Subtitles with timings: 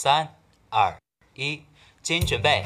[0.00, 0.28] 三
[0.70, 0.96] 二
[1.34, 1.60] 一，
[2.04, 2.64] 请准备。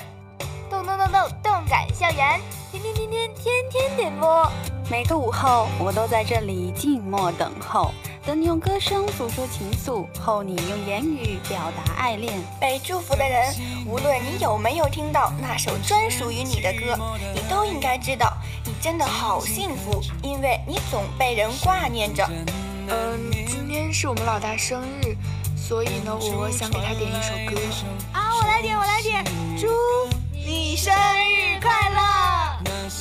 [0.69, 2.39] 动动动动动感校园，
[2.71, 4.53] 天天天天天天点播。
[4.91, 7.91] 每个午后，我都在这里静默等候，
[8.27, 12.39] 等你用歌声诉说情愫，候你用言语表达爱恋。
[12.61, 13.55] 被祝福的人，
[13.87, 18.37] 无论你有没有听到那首专属于你的歌，你都应该知道，
[18.67, 22.29] 你真的好幸福，因为你总被人挂念着。
[22.89, 25.17] 嗯，今天是我们老大生日，
[25.63, 27.57] 所以呢，我想给他点一首歌。
[28.13, 29.25] 啊，我来点，我来点，
[29.57, 29.69] 祝
[30.33, 32.03] 你生日快乐！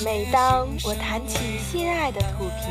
[0.06, 2.70] 每当我弹起心爱的土琵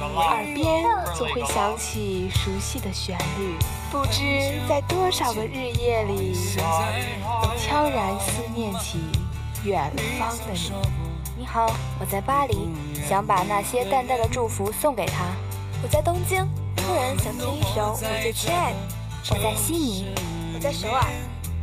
[0.00, 3.54] 琶，耳边总会响起熟悉的旋律。
[3.92, 6.34] 不知在多少个日夜里，
[7.22, 9.00] 我悄然思念起
[9.64, 10.72] 远方的你。
[11.36, 12.70] 你好，我在巴黎，
[13.06, 15.26] 想把那些淡淡的祝福送给他。
[15.82, 18.76] 我在东京，突然想听一首我最亲爱的。
[19.28, 20.06] 我在悉尼，
[20.54, 21.02] 我在首尔。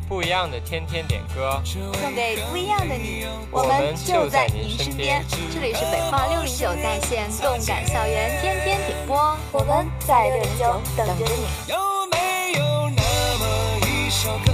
[0.09, 3.25] 不一样的天天点歌，送给不一样的你。
[3.51, 5.23] 我们就在您身边。
[5.53, 11.71] 这里是北化六零九在线动感校园天天点播，我们在六零九等着你。
[11.71, 11.77] 有
[12.11, 13.01] 没有那
[13.39, 14.51] 么一首歌，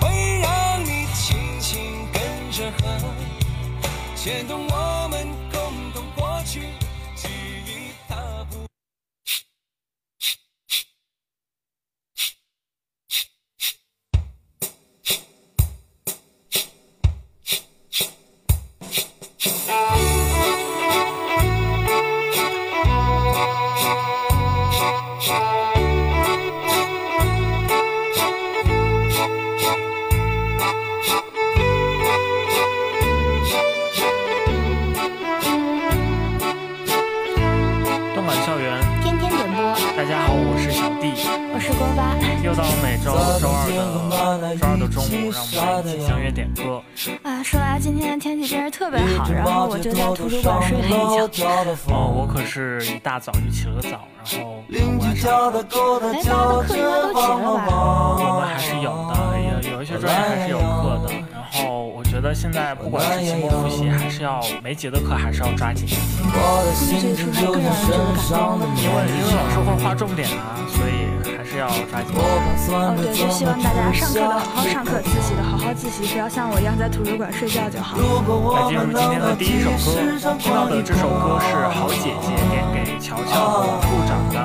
[0.00, 3.04] 会让你轻轻跟着和，
[4.16, 4.95] 牵动我
[48.70, 50.90] 特别好，然后我就在图书馆睡了一
[51.28, 51.46] 觉。
[51.88, 54.62] 哦，我可是一大早就起了个早，然后
[54.98, 55.30] 晚上。
[55.36, 55.76] 哎，大家的课
[56.14, 57.12] 应该都结了
[57.66, 58.16] 吧？
[58.18, 59.12] 我们还是有的，
[59.68, 61.12] 有有一些专业还是有课的。
[61.32, 65.96] 然后我觉得现在不管是期末复习，还是要没结的课，还是要抓紧一些。
[66.92, 68.66] 这个是更让人觉得感动的。
[68.80, 71.15] 因为因为老师会划重点啊，所以。
[71.46, 72.10] 是要抓紧。
[72.18, 77.96] 哦，对，就希望大家上课的好好上课，自习的好好自习，不要像我一样在图书馆睡觉就好。
[77.96, 80.02] 来进入今天的第一首歌，
[80.36, 84.36] 听到的这首歌是好姐姐点给乔乔和部长的。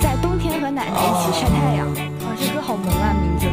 [0.00, 1.88] 在冬天和奶奶一起晒太阳。
[1.88, 3.48] 哇，这歌好萌啊，名字。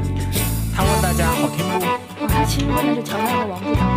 [0.76, 1.80] 他问大家好听不？
[2.22, 3.88] 哦，他其实问的是乔乔和王部长。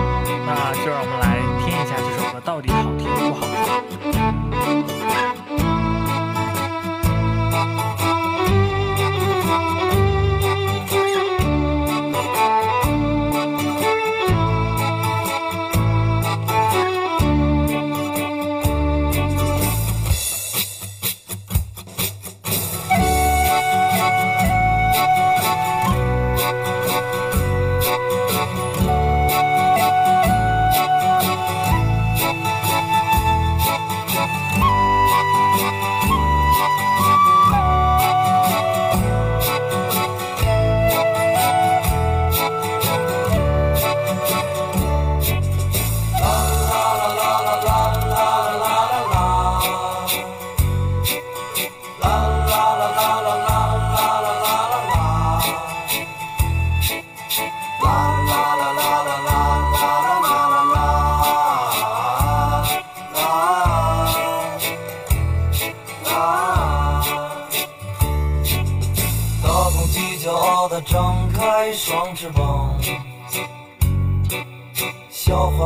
[0.47, 3.47] 那就让我们来听一下这首歌到底好听不好
[4.01, 5.40] 听。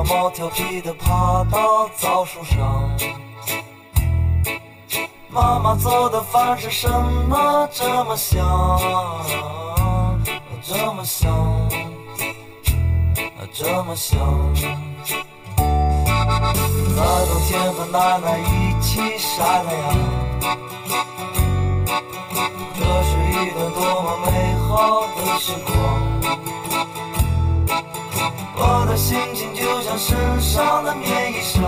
[0.09, 2.91] 猫调皮的爬到枣树上，
[5.31, 8.43] 妈妈做的饭是什么这么香？
[10.63, 11.69] 这么香，
[13.53, 14.19] 这么香。
[15.57, 19.85] 在冬天和奶奶一起晒太阳，
[22.75, 26.14] 这是一段多么美好的时光。
[28.97, 31.67] 心情就像身上的棉衣裳，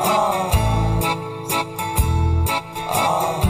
[0.00, 0.52] 啊。
[2.88, 3.41] 啊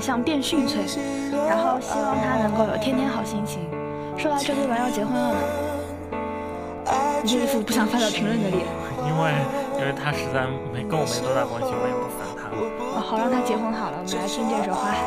[0.00, 0.82] 像变逊翠，
[1.48, 3.68] 然后希望他能够有天天好心情。
[4.16, 5.38] 说到这对玩要结婚了呢，
[7.22, 8.66] 你这一副不想发表评论的脸。
[9.06, 9.32] 因为
[9.78, 12.48] 因为他实在没跟我没多大关系，我也不烦他。
[12.52, 14.98] 哦，好让他结婚好了，我们来听这首《花海》。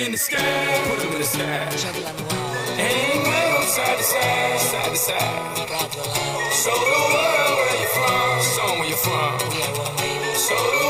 [0.00, 0.88] Flags in the sky.
[0.88, 1.42] Put them in the sky.
[2.76, 5.68] Hang them side to side, side to side.
[6.62, 9.38] Show the world where you're from, show where you're from.
[10.34, 10.89] Show the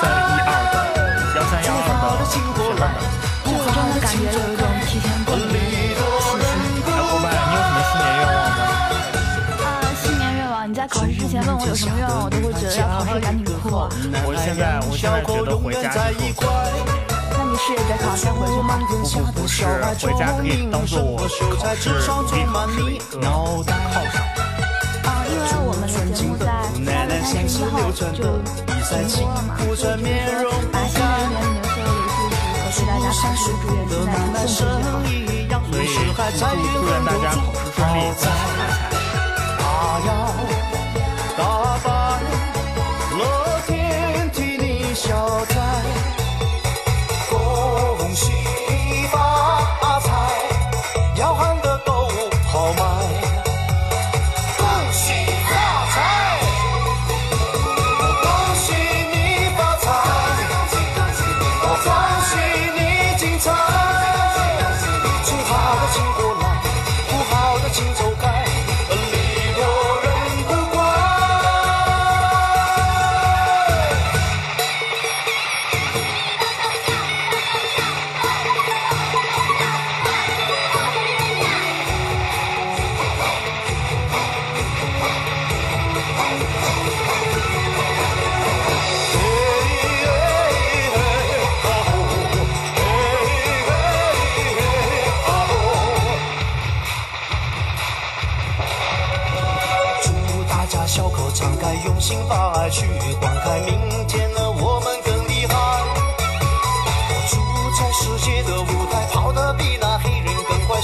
[0.00, 0.76] 三一二的
[1.36, 1.82] 幺三幺二
[2.18, 2.32] 的学
[2.78, 2.82] 伴们，
[3.44, 6.46] 这次真的感觉有一种提前过年的气息。
[6.86, 8.60] 哎，伙伴，你有什么新年愿望吗？
[9.58, 9.66] 啊，
[10.02, 13.88] 新年愿望，你在考试之前问我有什么愿望，我都会觉得要考试赶紧哭啊。
[14.24, 15.98] 我现在，我现在觉得回家之
[16.36, 16.46] 后。
[17.30, 18.78] 那你事业得考先回去吗？
[18.88, 19.64] 不不不是，
[20.00, 24.22] 回家可以当做我考试努力考试的一个犒赏。
[25.04, 26.46] 啊，因为我们的节目在
[27.28, 32.16] 三十一号就停播了嘛，所以觉得把新的一年里面所有的祝福
[32.56, 35.68] 和对大家考试的祝愿现在都送出去好。
[35.68, 38.08] 所以祝祝愿大家考试顺利，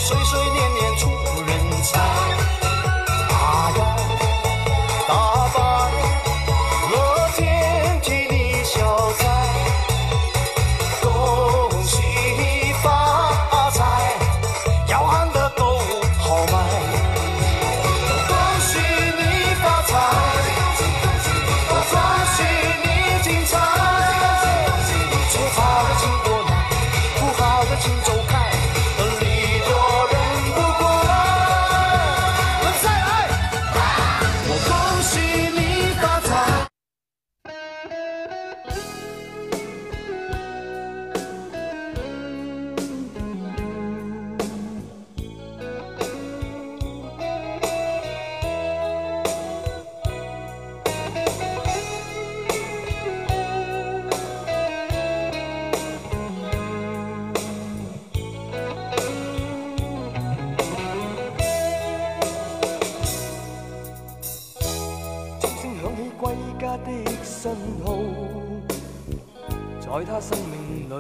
[0.04, 1.08] 岁岁年年出
[1.46, 2.63] 人才。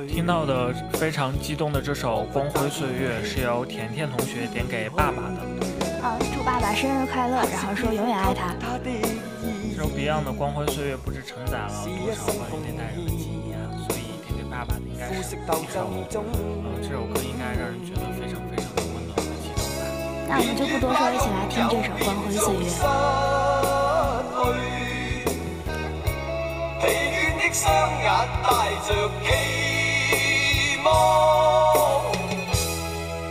[0.08, 5.40] 听到的非常激动的这首《光辉岁月》是由甜甜同学点给爸爸的。
[6.02, 8.54] 啊，祝爸爸生日快乐，然后说永远爱他。
[8.84, 13.58] 这首 Beyond 的《光辉岁月》不知承载了多少关于那代人的记忆啊！
[13.88, 15.38] 所以点给爸爸的应该是一
[15.72, 19.82] 首，呃，这首歌应该让人觉得非常非常的温暖和激动吧。
[20.28, 22.68] 那我们就不多说，一起来听这首《光辉岁月》。
[27.48, 27.70] 的双
[28.02, 28.08] 眼
[28.42, 28.48] 带
[28.88, 28.88] 着
[29.22, 30.88] 期望，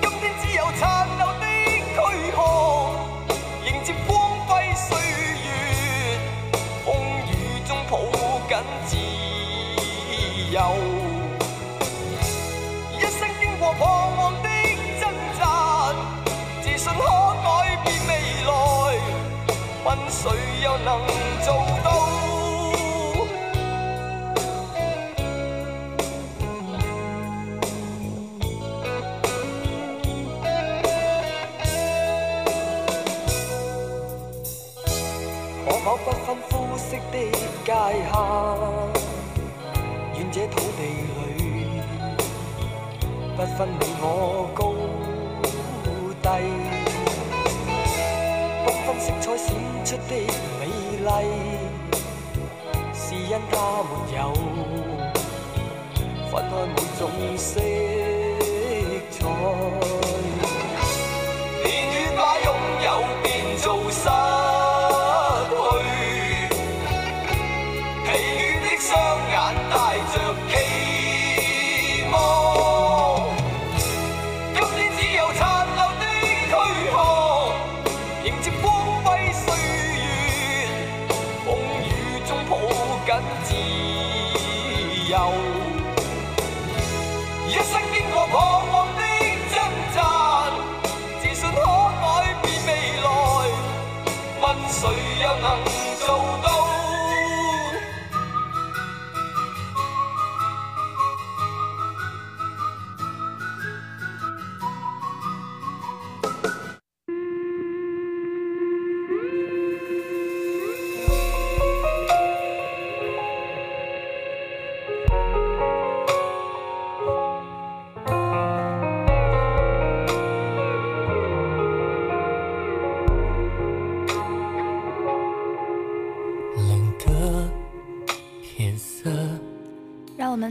[0.01, 1.45] 今天只有残留的
[1.89, 1.95] 躯
[2.35, 2.37] 壳，
[3.65, 4.13] 迎接光
[4.45, 4.95] 辉岁
[5.41, 5.47] 月，
[6.85, 6.93] 风
[7.27, 7.33] 雨
[7.67, 7.97] 中抱
[8.47, 8.55] 紧
[8.85, 8.91] 自
[10.51, 10.57] 由。
[12.99, 13.81] 一生经过彷
[14.15, 14.49] 徨的
[15.01, 15.41] 挣扎，
[16.61, 17.01] 自信可
[17.43, 17.49] 改
[17.83, 18.11] 变未
[18.45, 18.51] 来，
[19.83, 20.21] 问谁
[20.61, 21.01] 又能
[21.43, 21.47] 做
[35.65, 36.97] 可否不分肤色？
[37.11, 37.17] 的
[37.63, 38.13] 界限，
[40.15, 41.21] 愿这土地里
[43.35, 44.03] 不分你我
[44.53, 44.59] 高
[46.21, 46.27] 低，
[48.65, 49.45] 缤纷色彩闪
[49.85, 50.11] 出的
[50.59, 50.61] 美
[50.99, 51.07] 丽，
[52.93, 53.53] 是因它
[53.89, 54.19] 没有
[56.31, 57.01] 分开每种
[57.37, 57.49] 色
[59.11, 59.21] 彩，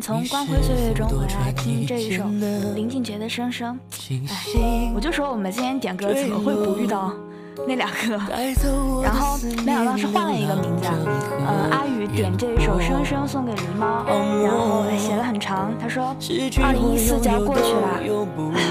[0.02, 2.24] 从光辉岁月中回来听这一首
[2.74, 3.78] 林俊杰的《声声》。
[4.28, 7.12] 哎，我就说我们今天点歌怎么会不遇到
[7.68, 8.20] 那两个？
[9.00, 10.88] 然后没想到是换了一个名字。
[11.46, 14.04] 呃，阿宇点这一首《声声》送给狸猫，
[14.42, 15.72] 然后写了很长。
[15.80, 16.16] 他说
[16.60, 18.00] ：“二零一四就要过去了。”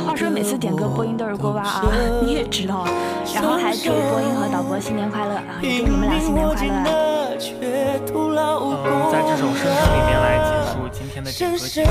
[0.06, 1.86] 话说每次点歌播音都是锅巴啊，
[2.28, 2.86] 你也知道。
[3.34, 7.21] 然后还祝播音和导播新年快乐，啊也祝你们俩新年快乐。
[8.86, 11.82] 嗯，在这首《声声》里面来结束今天的点歌节是